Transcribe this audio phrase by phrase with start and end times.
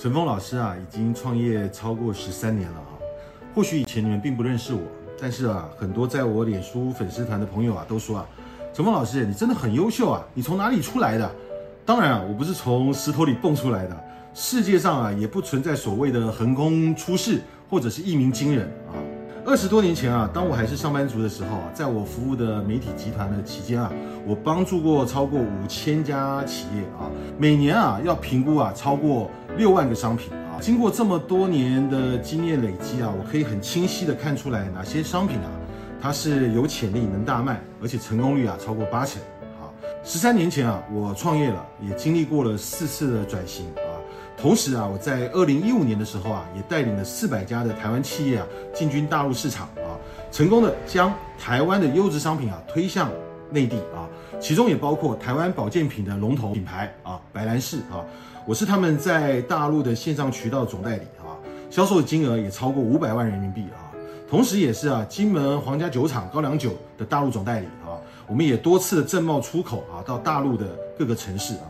[0.00, 2.94] 陈峰老师啊，已经创业超过十三年了啊。
[3.52, 4.80] 或许以前你们并不认识我，
[5.20, 8.26] 但是啊，很多在我脸书粉丝团的朋友啊，都说啊，
[8.72, 11.28] 陈峰老师，你真的很优秀啊，你从哪里出来的？
[11.84, 14.04] 当然啊，我不是从石头里蹦出来的。
[14.34, 18.94] 世界上啊，也不存在所谓的横空出世或者是一鸣惊人啊。
[19.44, 23.90] 二十多年前啊，当我还是上班族的时候啊，在我服务的媒体集团的期间啊，
[24.24, 29.28] 我帮助过超过五千家企业啊，每年啊要评估啊超过
[29.58, 30.56] 六万个商品啊。
[30.60, 35.50] 经过这么多年的经验累积啊，我可以很清晰的看出来哪些商品啊，
[36.00, 39.20] 它是有潜力能大卖，而且成功率啊超过八成
[39.60, 39.68] 啊。
[40.04, 43.98] 十三年前啊，我创业了，也经历过了四次的转型啊。
[44.40, 49.98] 同时啊，我在二零一五年的时候啊，也带领了四百家的台湾企业啊进军大陆市场啊，
[50.30, 53.10] 成功的将台湾的优质商品啊推向
[53.50, 54.08] 内地啊，
[54.40, 58.04] 其中也包括台湾保健品的龙头品牌啊白兰氏啊，
[58.46, 61.32] 我是他们在大陆的线上渠道总代理啊，
[61.70, 63.88] 销售金额也超过五百万人民币啊，
[64.28, 67.96] 同时也是啊金门皇家酒厂高粱酒的大陆总代理啊，
[68.26, 70.66] 我们也多次的正贸出口啊到大陆的
[70.98, 71.64] 各个城市啊。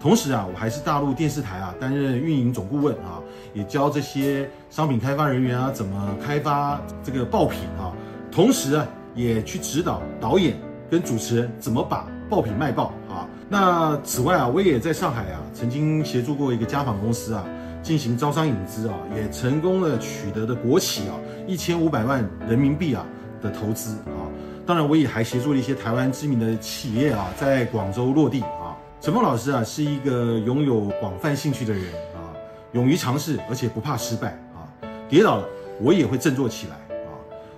[0.00, 3.22] 同时啊，我还是大陆电视台啊担任运营总顾问啊，
[3.54, 7.90] 也教这些商品开发人员啊怎么开发这个爆品啊。
[8.30, 10.56] 同时啊，也去指导导演
[10.90, 13.28] 跟主持人怎么把爆品卖爆啊。
[13.48, 17.44] 那此外啊，我也在上海啊曾经协助过一个家纺公司啊
[17.82, 21.14] 进行招商引资啊，也成功的取得的国企啊
[21.46, 23.04] 一千五百万人民币啊
[23.42, 24.24] 的投资啊。
[24.66, 28.74] 当然，我也还协助了一些台湾知名的企业啊在广州落地啊。
[28.98, 32.32] 陈峰老师啊，是一个拥有广泛兴趣的人啊，
[32.72, 34.64] 勇于尝试，而且不怕失败啊。
[35.06, 35.44] 跌倒了，
[35.82, 37.12] 我也会振作起来啊。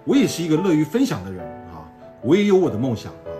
[0.04, 1.46] 我也是一个乐于分享的人。
[2.26, 3.30] 我也有我的梦想啊。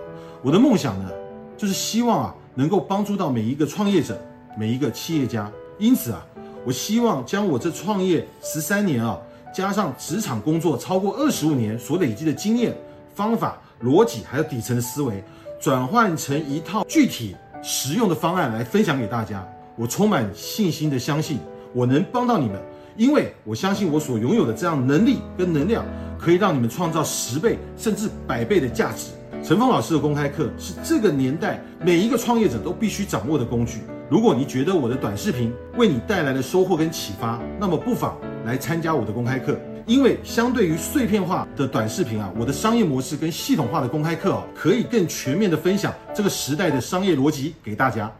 [0.42, 1.10] 我的梦想呢，
[1.56, 4.16] 就是希望啊，能够帮助到每一个创业者，
[4.56, 5.50] 每一个企业家。
[5.78, 6.24] 因此啊，
[6.64, 9.18] 我希望将我这创业十三年啊，
[9.52, 12.74] 加上职场工作超过二十五年所累积的经验、
[13.12, 15.22] 方法、逻辑，还有底层的思维，
[15.60, 17.34] 转换成一套具体。
[17.62, 19.44] 实用的方案来分享给大家，
[19.74, 21.38] 我充满信心的相信
[21.72, 22.62] 我能帮到你们，
[22.96, 25.84] 因为我相信我所拥有的这样能力跟能量，
[26.18, 29.12] 可以让你们创造十倍甚至百倍的价值。
[29.42, 33.80] 陈峰老师的公开课是这个年代每一个创业者都必须掌握的工具。
[34.08, 39.58] 如果你觉得我的短视频为你带来了收获跟启发，那么不妨来参加我的公开课。
[39.86, 48.12] 因为相对于碎片化的短视频啊，我的商业模式跟系统化的公开课啊，可以更全面的分享这个时代的商业逻辑给大家。